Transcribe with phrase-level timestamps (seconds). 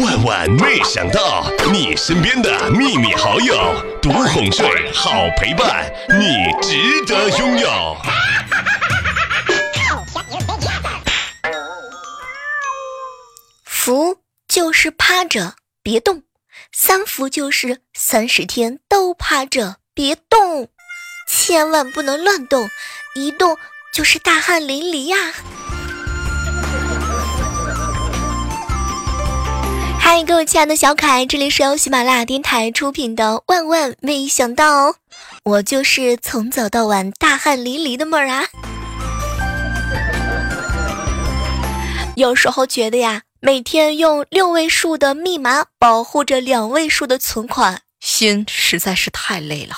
[0.00, 3.54] 万万没想到，你身边的秘密好友，
[4.00, 7.96] 独哄睡，好陪伴，你值得拥有。
[13.66, 14.16] 福
[14.48, 16.22] 就是趴着别动，
[16.72, 20.68] 三福就是三十天都趴着别动，
[21.28, 22.70] 千万不能乱动，
[23.14, 23.58] 一动
[23.92, 25.34] 就是大汗淋漓呀。
[30.14, 34.88] 嗨，各位亲爱的小可爱，这里是由喜马拉雅电台出品的《万万没想到》，
[35.42, 38.44] 我就是从早到晚大汗淋漓的妹儿啊。
[42.14, 49.74] 有时候觉得呀，每天用六位数的密码保护着两位数的存款，心实在是太累了。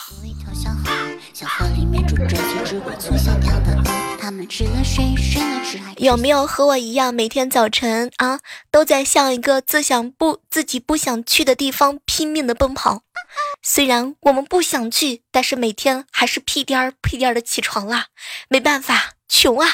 [5.97, 8.41] 有没有和我一样，每天早晨啊，
[8.71, 13.03] 都在向一个自想不自己不想去的地方拼命的奔跑？
[13.63, 18.07] 虽然我们不想去，但是每天还是屁颠儿屁颠儿的起床啦。
[18.49, 19.69] 没办法，穷啊！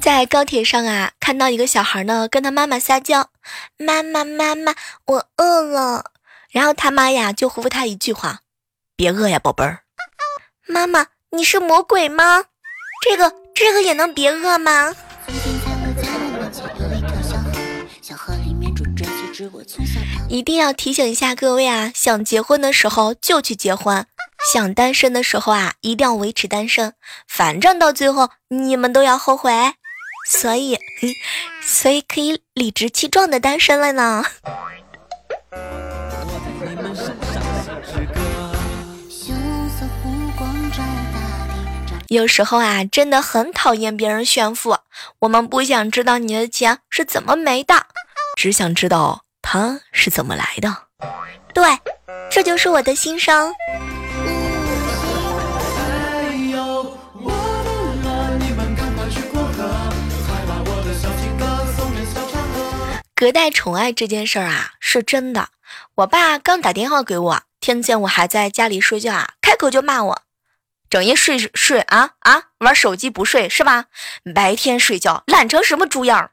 [0.00, 3.30] 在高铁上啊，看到一个小孩呢，跟他妈妈撒娇
[3.78, 4.74] ：“妈妈妈妈，
[5.06, 6.12] 我饿了。”
[6.54, 8.42] 然后他妈呀就回复他一句话
[8.94, 9.80] ：“别饿呀，宝贝儿。”
[10.68, 12.44] 妈妈，你是魔鬼吗？
[13.02, 14.94] 这个这个也能别饿吗？
[20.28, 24.06] 一定要提醒一下各位啊，想结婚的时候就去结婚，
[24.52, 26.94] 想单身的时候啊一定要维持单身，
[27.26, 29.52] 反正到最后你们都要后悔，
[30.28, 30.78] 所以
[31.60, 34.24] 所以可以理直气壮的单身了呢。
[42.14, 44.78] 有时候啊，真的很讨厌别人炫富。
[45.18, 47.74] 我们不想知道你的钱是怎么没的，
[48.36, 50.72] 只想知道它是怎么来的。
[51.52, 51.64] 对，
[52.30, 53.52] 这就是我的心声。
[63.16, 65.48] 隔代宠爱这件事儿啊，是真的。
[65.96, 70.22] 我爸刚打电话给我，听见我还在家里睡觉啊，开口就骂我。
[70.90, 73.86] 整夜睡睡啊啊，玩手机不睡是吧？
[74.34, 76.30] 白天睡觉懒成什么猪样？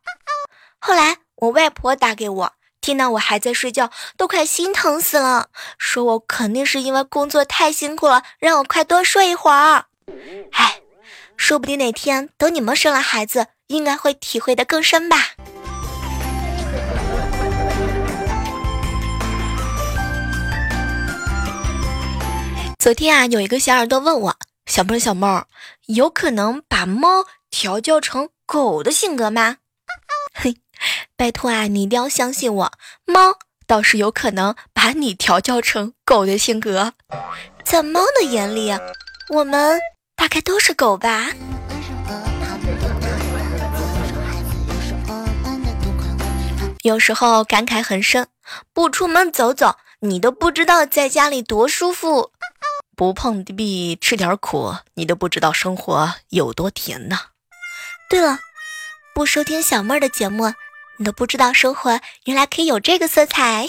[0.79, 9.85] 后来我外婆打给我，听到我还在睡觉，都快心疼死了，说我肯定是因为工作太辛苦了，让我快多睡一会儿。
[10.51, 10.81] 哎，
[11.37, 15.17] 说不定哪天等你们生了孩子，应该会体会的更深吧。
[22.81, 24.35] 昨天啊，有一个小耳朵问我。
[24.65, 25.45] 小妹，小妹儿，
[25.85, 29.57] 有可能把猫调教成狗的性格吗？
[30.33, 30.55] 嘿，
[31.15, 32.71] 拜托啊，你一定要相信我，
[33.05, 33.35] 猫
[33.67, 36.93] 倒是有可能把你调教成狗的性格。
[37.63, 38.73] 在猫的眼里，
[39.29, 39.79] 我们
[40.15, 41.29] 大概都是狗吧。
[46.81, 48.25] 有时候感慨很深，
[48.73, 52.31] 不出门走走，你都不知道在家里多舒服。
[52.95, 57.17] 不碰壁吃点苦，你都不知道生活有多甜呢。
[58.09, 58.39] 对了，
[59.15, 60.53] 不收听小妹儿的节目，
[60.97, 63.67] 你都不知道生活原来可以有这个色彩。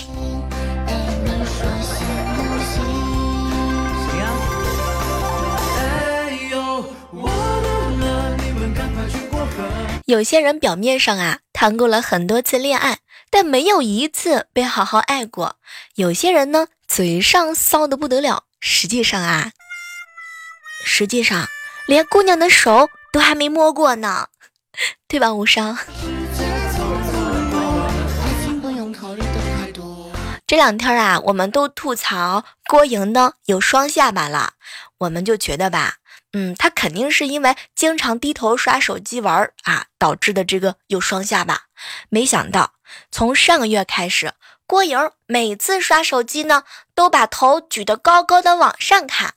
[10.04, 12.98] 有些人表面上啊谈过了很多次恋爱，
[13.30, 15.56] 但没有一次被好好爱过。
[15.94, 18.44] 有些人呢嘴上骚的不得了。
[18.64, 19.50] 实际上啊，
[20.84, 21.48] 实际上
[21.88, 24.28] 连姑娘的手都还没摸过呢，
[25.08, 25.34] 对吧？
[25.34, 25.76] 无伤。
[30.46, 34.52] 这两天啊，我们都吐槽郭莹呢有双下巴了，
[34.98, 35.96] 我们就觉得吧，
[36.32, 41.62] 嗯，她肯定是因为经常低头刷手机玩啊导致的这个有双下巴。
[42.10, 42.74] 没想到
[43.10, 44.32] 从上个月开始。
[44.72, 46.64] 郭莹每次刷手机呢，
[46.94, 49.34] 都把头举得高高的往上看。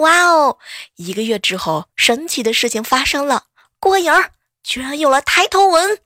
[0.00, 0.58] 哇哦！
[0.96, 3.44] 一个月之后，神奇的事情发生了，
[3.78, 4.12] 郭莹
[4.64, 6.00] 居然有了抬头纹。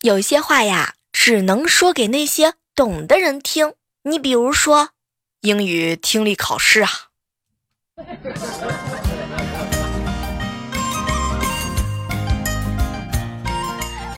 [0.00, 3.74] 有些话呀，只能说给那些懂的人听。
[4.04, 4.92] 你比如说，
[5.42, 6.90] 英语听力考试啊。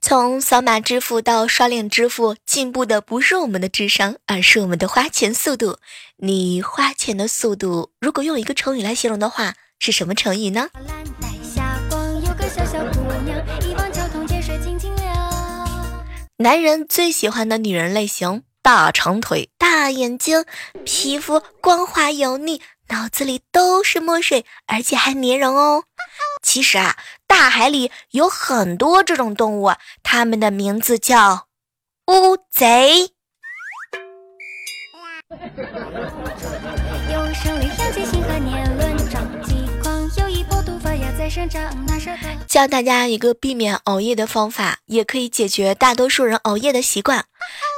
[0.08, 5.80] 从扫码支付到刷脸支付，进步的不是我们的智商，而是我们的花钱速度。
[6.16, 10.70] 你花钱的速度，如果用一个成语来形容的话，是什么成语呢？
[16.38, 20.46] 男人最喜欢的女人类型：大长腿、大眼睛、
[20.86, 22.62] 皮肤光滑油腻。
[22.88, 25.84] 脑子里都是墨水，而且还粘人哦。
[26.42, 26.96] 其实啊，
[27.26, 31.46] 大海里有很多这种动物，它们的名字叫
[32.06, 33.10] 乌贼。
[42.46, 47.26] 教大家一个避免熬夜的方法，也可以解决大多数人熬夜的习惯。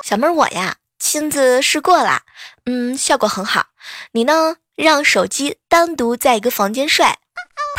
[0.05, 2.23] 小妹儿我呀，亲自试过了，
[2.67, 3.67] 嗯，效果很好。
[4.12, 4.57] 你呢？
[4.77, 7.05] 让手机单独在一个房间睡，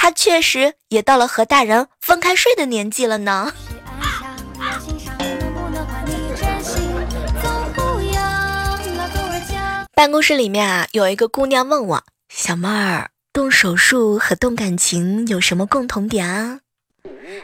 [0.01, 3.53] 他确实也到了和大人分开睡的年纪了呢。
[9.94, 12.03] 办公室里面啊，有一个姑娘问我
[12.33, 16.62] ：“小妹儿，动手术和动感情有什么共同点啊？”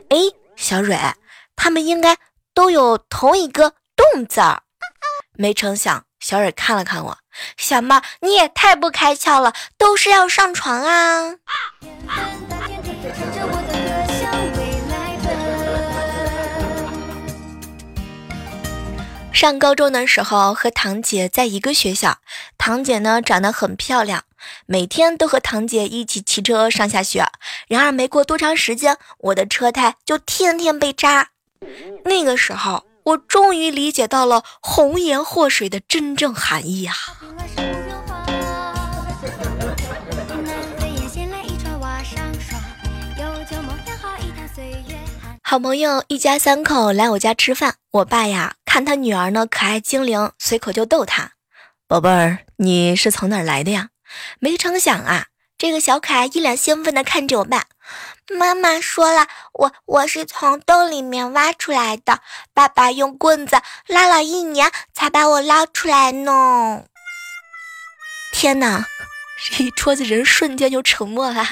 [0.10, 0.18] 哎，
[0.56, 0.98] 小蕊，
[1.56, 2.18] 他们应该
[2.56, 4.63] 都有同一个“动”字儿。
[5.36, 7.19] 没成想，小蕊看了看我。
[7.57, 11.36] 小猫，你也太不开窍了，都是要上床啊！
[19.34, 22.18] 上高中的时候和堂姐在一个学校，
[22.57, 24.24] 堂姐呢长得很漂亮，
[24.66, 27.24] 每天都和堂姐一起骑车上下学。
[27.68, 31.30] 然而没过多长时间，我的车胎就天天被扎。
[32.06, 32.87] 那个时候。
[33.07, 36.94] 我终于理解到了“红颜祸水”的真正含义啊！
[45.42, 51.31] 好朋友一家三口来我家吃饭，我爸呀看他女儿呢可爱精灵，随口就逗他
[51.88, 53.88] ：“宝贝儿，你是从哪儿来的呀？”
[54.39, 55.27] 没成想啊，
[55.57, 57.68] 这个小可爱一脸兴奋地看着我爸。
[58.30, 62.19] 妈妈说了，我我是从洞里面挖出来的，
[62.54, 66.84] 爸爸用棍子拉了一年才把我捞出来呢。
[68.34, 68.86] 天哪，
[69.60, 71.45] 一桌子人瞬间就沉默了。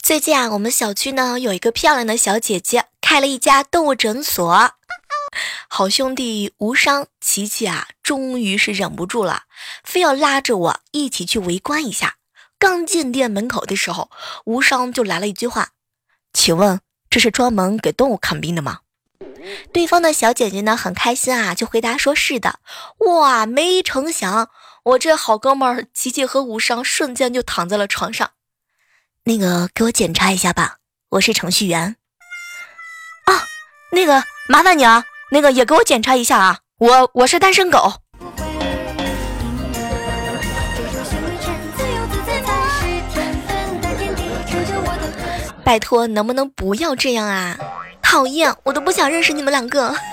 [0.00, 4.72] 最近啊，我们小区呢有一个漂亮的小姐姐开了一家动物诊所。
[5.68, 9.44] 好兄弟无伤，琪琪啊，终于是忍不住了，
[9.84, 12.16] 非要拉着我一起去围观一下。
[12.58, 14.10] 刚进店门口的时候，
[14.44, 15.70] 无伤就来了一句话
[16.32, 18.80] ：“请问这是专门给动物看病的吗？”
[19.72, 22.60] 对方的小姐姐呢，很开心啊，就回答说是的。
[22.98, 24.50] 哇，没成想，
[24.82, 28.30] 我这好哥们儿琪琪和无伤瞬间就躺在了床上。
[29.24, 30.76] 那个，给我检查一下吧，
[31.10, 31.96] 我是程序员。
[33.24, 33.44] 啊，
[33.92, 35.04] 那个，麻烦你啊。
[35.32, 36.58] 那个也给我检查一下啊！
[36.78, 38.02] 我我是单身狗。
[45.64, 47.56] 拜托，能不能不要这样啊？
[48.02, 49.94] 讨厌，我都不想认识你们两个。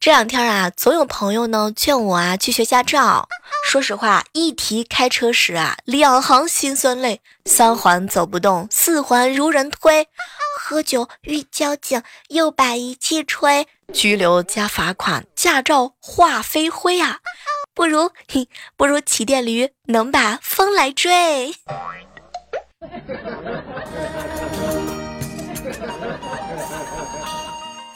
[0.00, 3.28] 这两天啊，总有朋友呢劝我啊去学驾照。
[3.66, 10.06] 说实话，一提开车时啊，两行心酸泪，三环走不动，四环如人推，
[10.58, 17.18] 喝酒遇交警又把仪器吹，拘留加罚款，驾照化飞灰啊！
[17.78, 18.10] 不如，
[18.76, 21.54] 不如骑电驴，能把风来追。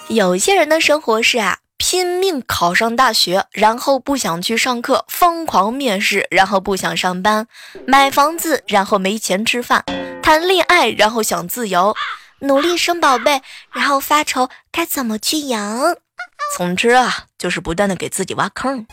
[0.09, 1.59] 有些人的生活是啊。
[1.79, 7.49] 拼命考上大学，然后不想去上课，疯狂面试，然后不想上班，
[7.89, 9.85] 买房子，然后没钱吃饭，
[10.23, 11.97] 谈恋爱，然后想自由，
[12.39, 15.97] 努力生宝贝，然后发愁该怎么去养。
[16.57, 18.87] 总之啊，就是不断的给自己挖坑。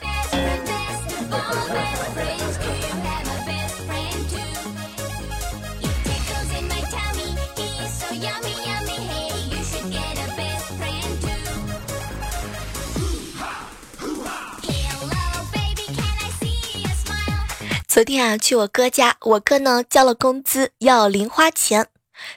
[17.87, 21.87] 昨天啊，去我哥家，我哥呢交了工资要零花钱，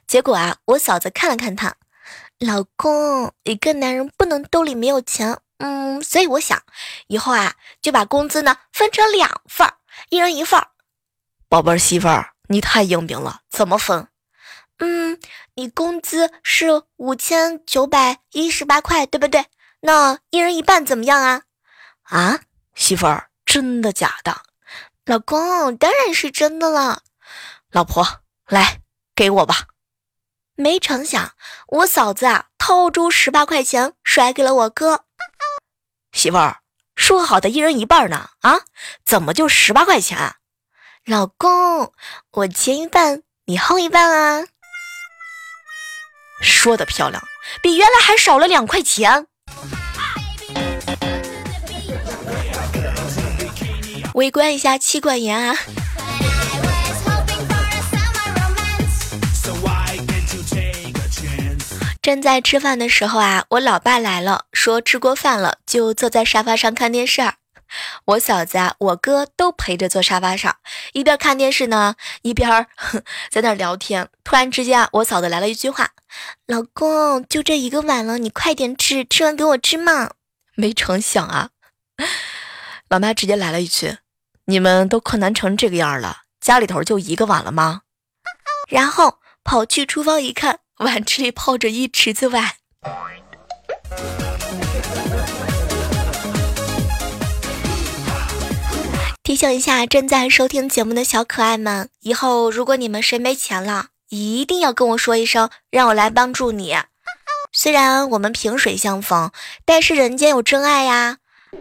[0.08, 1.76] 结果啊，我嫂子看了看他，
[2.40, 6.60] 老公，一个男人不能兜里没有钱，嗯，所以我想
[7.06, 9.74] 以后啊，就把工资呢分成两份儿，
[10.10, 10.68] 一人一份儿。
[11.48, 14.08] 宝贝儿媳妇儿，你太英明了，怎么分？
[14.78, 15.20] 嗯，
[15.54, 19.46] 你工资是五千九百一十八块，对不对？
[19.80, 21.42] 那一人一半怎么样啊？
[22.02, 22.40] 啊，
[22.74, 23.28] 媳妇儿。
[23.44, 24.42] 真的假的？
[25.04, 27.02] 老公，当然是真的了。
[27.70, 28.80] 老婆，来
[29.14, 29.66] 给我吧。
[30.54, 31.32] 没成想，
[31.68, 35.04] 我嫂子啊，掏出十八块钱甩给了我哥。
[36.12, 36.58] 媳妇儿，
[36.94, 38.30] 说好的一人一半呢？
[38.42, 38.60] 啊，
[39.04, 40.36] 怎么就十八块钱？
[41.04, 41.92] 老公，
[42.30, 44.44] 我前一半，你后一半啊。
[46.42, 47.22] 说的漂亮，
[47.62, 49.26] 比原来还少了两块钱。
[54.14, 55.56] 围观一下妻管严啊！
[62.02, 67.22] 正在吃饭的时候啊，我老爸来了，说吃过饭了，就坐在沙发上看电视。
[68.06, 70.56] 我嫂子啊，我哥都陪着坐沙发上，
[70.94, 72.66] 一边看电视呢，一边
[73.30, 74.08] 在那聊天。
[74.24, 75.90] 突然之间啊，我嫂子来了一句话
[76.48, 80.10] ：“老公，就这一个碗了，你快点吃，吃完给我吃嘛。”
[80.56, 81.50] 没成想啊，
[82.90, 83.98] 老妈直接来了一句。
[84.46, 87.82] 你们都困难成这个样了，家里头就一个碗了吗？
[88.68, 92.52] 然后跑去厨房一看，碗池里泡着一池子碗。
[99.22, 106.76] 提醒一下正在收听节目的小可爱们，以后如果你们谁没钱了，一定要跟我说一声，让我来帮助你。
[107.52, 109.30] 虽然我们萍水相逢，
[109.64, 111.18] 但是人间有真爱呀，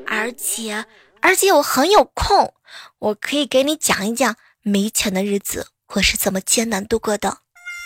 [0.08, 0.86] 而且。
[1.24, 2.56] 而且我很有空，
[2.98, 7.38] 我可以给你讲一讲没钱的日子我是怎么艰难度过的，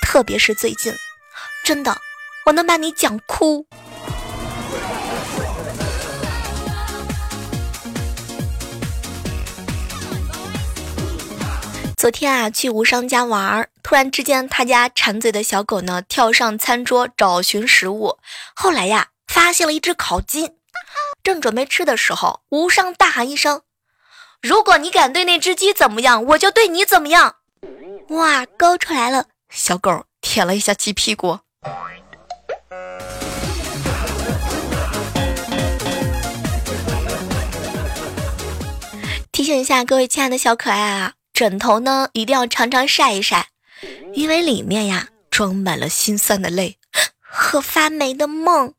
[0.01, 0.93] 特别是最近，
[1.65, 1.97] 真的，
[2.45, 3.65] 我能把你讲哭。
[11.97, 18.19] 昨天啊，去无伤家玩儿，突然之间，他家馋嘴的小狗呢，跳上餐桌找寻食物，
[18.53, 20.51] 后来呀，发现了一只烤鸡。
[21.23, 23.63] 正准备吃的时候，无伤大喊一声
[24.39, 27.37] ：“如果你敢对那只鸡怎么样，我就对你怎么样！”
[28.09, 29.25] 哇，勾出来了！
[29.49, 31.39] 小狗舔了一下鸡屁股。
[39.31, 43.49] 提醒一下各位亲爱的小可爱啊，枕头呢一定要常常晒一晒，
[44.13, 46.77] 因为里面呀装满了心酸的泪
[47.19, 48.73] 和发霉的梦。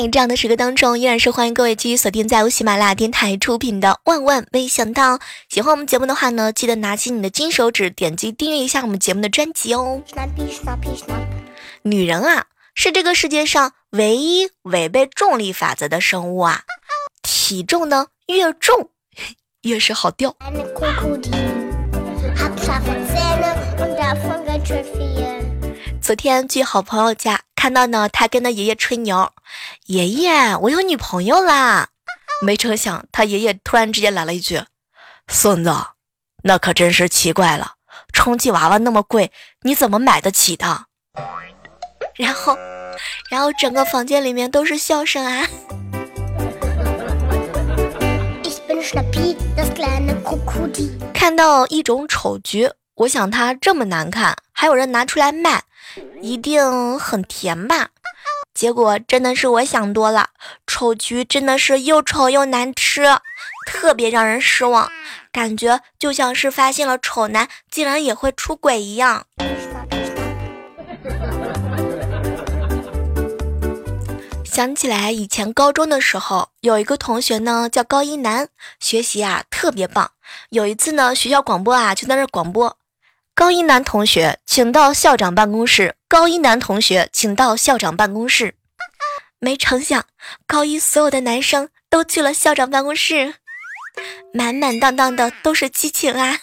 [0.00, 5.18] 嗨，这样的时刻当中，依然是欢迎各位继续锁定在由喜马拉雅电台出品的《万万没想到》。
[5.48, 10.00] 喜欢我们节目的话呢，记得拿起你的金手指，点击订阅一下我们节目的专辑哦。
[11.82, 12.44] 女人啊，
[12.76, 16.60] 是这个世界上唯一违背重力法则的生物啊，
[17.20, 18.90] 体重呢越重
[19.62, 20.36] 越是好钓。
[26.00, 29.32] 昨天去好朋友家，看到呢，他跟他爷爷吹牛
[29.86, 31.88] ：“爷爷，我有女朋友啦！”
[32.40, 34.62] 没成想，他爷爷突然之间来了一句
[35.26, 35.74] ：“孙子，
[36.44, 37.72] 那可真是奇怪了，
[38.12, 40.84] 充气娃娃那么贵，你怎么买得起的？”
[42.14, 42.56] 然后，
[43.28, 45.44] 然后整个房间里面都是笑声啊！
[51.12, 55.62] 看到一种丑橘，我想它这么难看，还有人拿出来卖，
[56.20, 57.90] 一定很甜吧？
[58.52, 60.30] 结果真的是我想多了，
[60.66, 63.04] 丑橘真的是又丑又难吃，
[63.66, 64.90] 特别让人失望，
[65.30, 69.26] 感觉就像是发现了丑男竟然也会出轨一样。
[74.44, 78.48] 想起来以前高中的时候，有一个同学呢叫高一男，
[78.80, 80.10] 学习啊特别棒。
[80.50, 82.76] 有一次呢，学校广播啊就在那广播
[83.38, 88.56] ：“高一男同学，请到校长办公室。”高一男同学，请到校长办公室。
[89.38, 90.04] 没成想，
[90.44, 93.36] 高一所有的男生都去了校长办公室，
[94.34, 96.40] 满满当当的都是激情啊！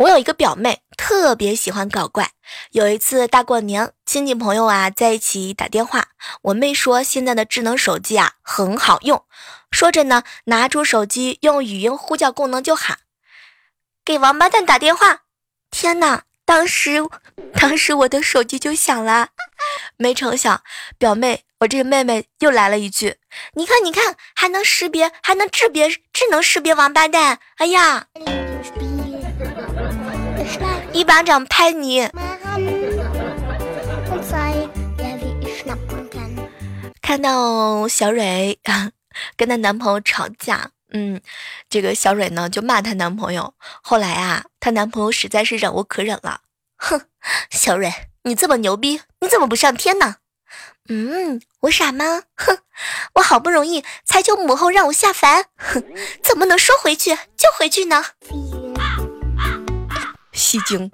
[0.00, 2.30] 我有一个表妹，特别喜欢搞怪。
[2.70, 6.08] 有一次大过年，亲戚朋友啊在一起打电话，
[6.40, 9.22] 我妹说现在的智能手机啊很好用，
[9.70, 13.00] 说着呢，拿出手机用语音呼叫功能就喊
[14.02, 15.24] ：“给王八蛋打电话！”
[15.70, 17.06] 天哪，当时，
[17.52, 19.28] 当时我的手机就响了，
[19.98, 20.62] 没成想，
[20.96, 23.16] 表妹，我这个妹妹又来了一句
[23.52, 28.06] ：“你看，你看，还能识别，还能识别，智能识别王八蛋！”哎呀！
[30.92, 32.08] 一巴掌拍你！
[37.02, 38.58] 看到小蕊
[39.36, 41.20] 跟她男朋友吵架，嗯，
[41.68, 43.54] 这个小蕊呢就骂她男朋友。
[43.82, 46.40] 后来啊，她男朋友实在是忍无可忍了，
[46.76, 47.02] 哼，
[47.50, 47.92] 小蕊，
[48.22, 50.16] 你这么牛逼，你怎么不上天呢？
[50.88, 52.22] 嗯，我傻吗？
[52.36, 52.58] 哼，
[53.14, 55.84] 我好不容易才求母后让我下凡，哼，
[56.22, 58.04] 怎么能说回去就回去呢？
[60.50, 60.90] 戏精。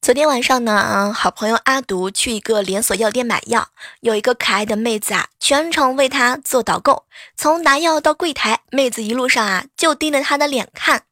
[0.00, 3.66] 昨天晚上呢，好朋友阿独去一个连锁药店买药，
[3.98, 7.04] 有一个可爱的妹子啊，全程为他做导购，
[7.36, 11.02] 从拿药到柜台，妹子一路上啊就盯着他的脸看，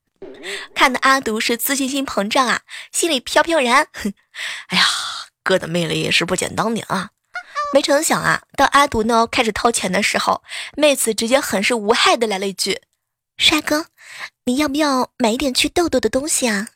[0.72, 2.60] 看的阿独是自信心膨胀啊，
[2.92, 3.88] 心里飘飘然。
[4.68, 4.84] 哎呀，
[5.42, 7.10] 哥的魅力也是不减当年啊！
[7.72, 10.42] 没成想啊，当阿独呢开始掏钱的时候，
[10.76, 12.80] 妹子直接很是无害的来了一句
[13.38, 13.86] ：“帅哥，
[14.44, 16.66] 你要不要买一点去痘痘的东西啊？”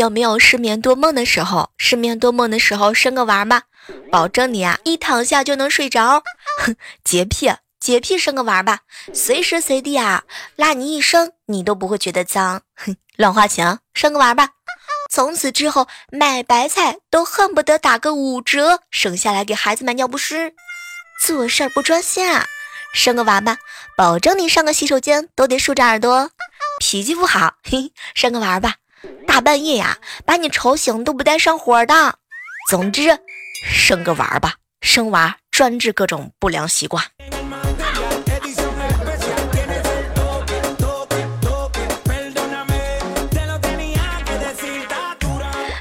[0.00, 1.70] 有没有失眠多梦的时候？
[1.76, 3.62] 失眠多梦的时候，生个娃吧，
[4.10, 6.22] 保证你啊一躺下就能睡着。
[6.58, 7.50] 哼， 洁癖。
[7.78, 8.80] 洁癖生个娃吧，
[9.14, 10.24] 随时随地啊
[10.56, 12.60] 拉你一生，你都不会觉得脏。
[12.76, 14.50] 哼，乱花钱生个娃吧，
[15.10, 20.54] 从此之后买白菜都恨不得打个五折，省下来给孩子买尿不湿。
[21.22, 22.46] 做事儿不专心啊，
[22.92, 23.56] 生个娃吧，
[23.96, 26.30] 保证你上个洗手间都得竖着耳朵。
[26.80, 28.74] 脾气不好，嘿，生个娃吧，
[29.26, 32.18] 大半夜呀把你吵醒都不带上火的。
[32.68, 33.18] 总之，
[33.64, 37.04] 生个娃吧，生娃专治各种不良习惯。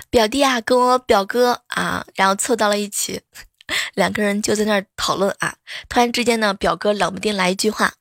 [0.09, 3.21] 表弟啊，跟我表哥啊，然后凑到了一起，
[3.93, 5.55] 两个人就在那儿讨论啊。
[5.87, 7.93] 突然之间呢，表哥冷不丁来一句话：“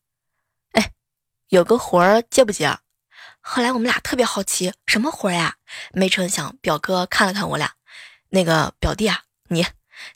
[0.73, 0.93] 哎，
[1.51, 2.81] 有个活儿接不接？”啊
[3.51, 5.57] 后来我们俩特别好奇，什么活呀？
[5.93, 7.73] 没成想，表哥看了看我俩，
[8.29, 9.67] 那个表弟啊，你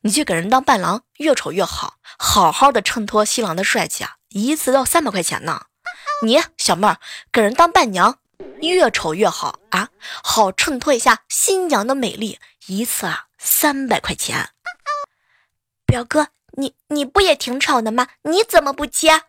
[0.02, 5.64] 你去给人当伴郎，越丑越好，好好的衬托新郎的帅气啊，一次要三百块钱呢。
[6.22, 6.98] 你小妹儿
[7.32, 8.18] 给人当伴娘。
[8.60, 9.88] 越丑越好啊，
[10.22, 12.38] 好衬托一下新娘的美丽。
[12.66, 14.50] 一次啊，三百块钱。
[15.86, 16.28] 表哥，
[16.58, 18.08] 你你不也挺丑的吗？
[18.22, 19.22] 你怎么不接？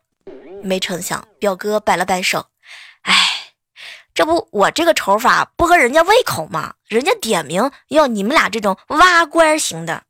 [0.62, 2.48] 没成想，表哥摆了摆手，
[3.04, 3.43] 哎，
[4.14, 6.74] 这不我这个丑法不合人家胃口吗？
[6.88, 10.04] 人家点名要你们俩这种挖官型的。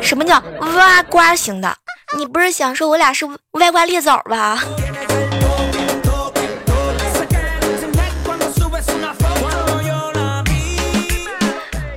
[0.00, 0.42] 什么叫
[0.76, 1.76] 挖官型的？
[2.16, 4.58] 你不是想说我俩是歪瓜裂枣吧？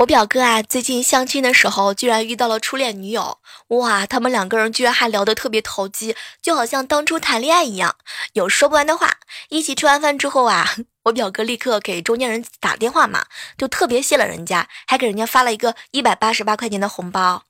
[0.06, 3.39] 我表哥啊，最近相亲的时候居然遇到了初恋女友，
[3.70, 7.96] 哇，他们两个人居然还聊得特别投机，就好像当初谈恋爱一样，
[8.34, 9.15] 有说不完的话。
[9.50, 13.26] 一起吃完饭之后啊， 我表哥立刻给中间人打电话嘛，
[13.58, 17.41] 就特别谢了人家，还给人家发了一个一百八十八块钱的红包。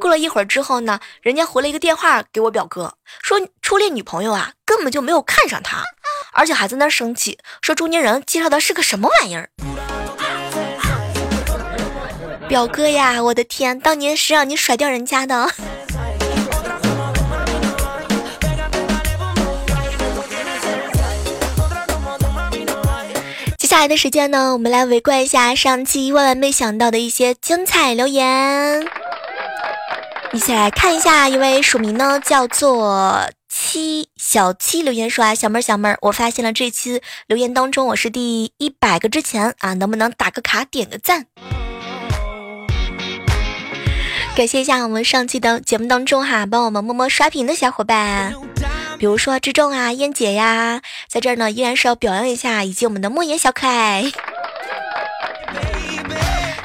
[0.00, 5.84] 过了一会儿之后呢，人家回了一个电话给我表哥，说初恋女朋友啊根本就没有看上他，
[6.32, 9.50] 而且还在那生气，说中间人介绍的是个什么玩意儿。
[12.48, 15.50] 表哥呀，我的天，当年是让你甩掉人家的。
[23.58, 28.88] 接下来的时间呢，我们来围观一下上期万万没想到的一些精彩留言。
[30.32, 41.26] 一起来看一下，一位署名呢叫做七小七留言说啊，小妹儿小妹儿，我发现了这期留言当中我是第一百个之前啊，能不能打个卡点个赞？
[44.38, 48.32] 感谢一下我们上期的节目当中哈，帮我们默默刷屏的小伙伴，
[48.96, 54.12] 比如说志重啊、燕姐呀，在这儿呢依然是要表扬一下，以及我们的莫言小可爱。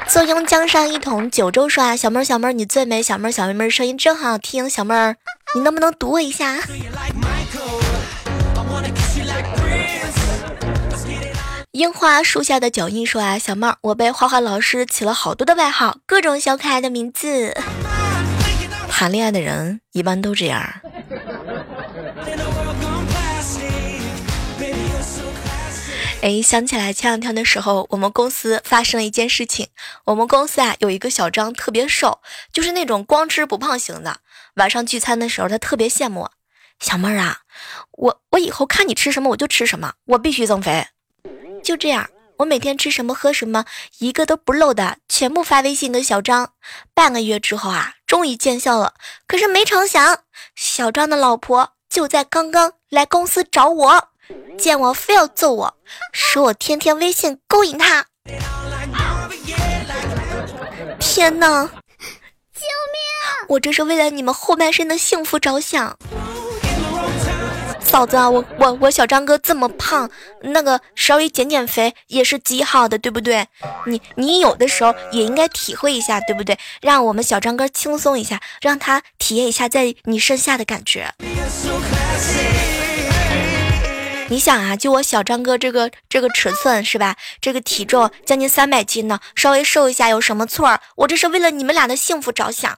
[0.06, 5.16] 坐拥江山一统九州刷，小妹儿小妹儿你最美，小妹儿小妹妹声音真好听，小妹儿
[5.56, 6.60] 你能不能读我一下？
[11.74, 17.52] 樱花树下的脚印说啊，小妹儿，我被画画老师起了好多的外号，各种小可爱的名字。
[18.88, 20.72] 谈恋爱的人一般都这样。
[26.22, 29.66] 哎，想起来前两天的时候，我们公司发生了一件事情。
[30.04, 32.20] 我们公司啊有一个小张特别瘦，
[32.52, 34.18] 就是那种光吃不胖型的。
[34.54, 36.28] 晚上聚餐的时候，他特别羡慕
[36.78, 37.38] 小妹儿啊，
[37.90, 40.86] 我我以后看你吃什么我就吃什么，我必须增肥。
[41.64, 43.64] 就这样，我每天吃什么喝什么，
[43.98, 46.52] 一个都不漏的，全部发微信给小张。
[46.92, 48.92] 半个月之后啊，终于见效了。
[49.26, 50.20] 可是没成想，
[50.54, 54.08] 小张的老婆就在刚刚来公司找我，
[54.58, 55.76] 见我非要揍我，
[56.12, 58.04] 说我天天微信勾引他。
[61.00, 61.64] 天哪！
[61.66, 63.46] 救命！
[63.48, 65.96] 我这是为了你们后半生的幸福着想。
[67.94, 73.46] 嫂子啊，我我我小张哥这么胖，那个稍微减减肥也是极好的，对不对？
[73.86, 76.58] 你你有的时候也应该体会一下，对不对？
[76.80, 81.14] 让我们小张哥轻松一下，让他体验一下在你身下的感觉。
[84.26, 87.14] 你想啊，就我小张哥这个这个尺寸是吧？
[87.40, 90.80] 这个体重将近三百斤呢，稍微瘦一下有什么错？
[90.96, 92.76] 我这是为了你们俩的幸福着想。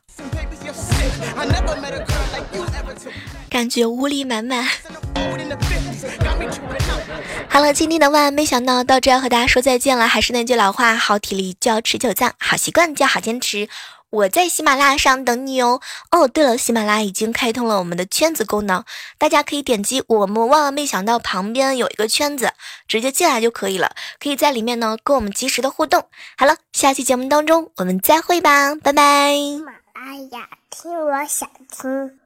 [3.49, 4.67] 感觉无力满满。
[7.49, 10.07] 好了，今天的万万没想到到这要和大家说再见了。
[10.07, 13.69] 还是那句老话，好体力就要持久战，好习惯就要好坚持。
[14.11, 15.81] 我在喜马拉雅上等你哦。
[16.11, 18.85] 哦，对了，喜马拉雅已经开通了我们的圈子功能，
[19.19, 22.53] 大家可以点击我们万万没想到旁边有一个圈子，
[22.87, 23.93] 直接进来就可以了。
[24.21, 26.05] 可以在里面呢跟我们及时的互动。
[26.37, 29.35] 好了，下期节目当中我们再会吧，拜拜。
[29.35, 32.19] 喜马拉雅听，我想听。